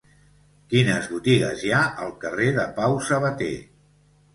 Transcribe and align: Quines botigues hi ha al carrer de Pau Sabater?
Quines 0.73 1.11
botigues 1.11 1.63
hi 1.67 1.71
ha 1.75 1.85
al 2.09 2.13
carrer 2.27 2.51
de 2.59 2.67
Pau 2.83 3.01
Sabater? 3.13 3.57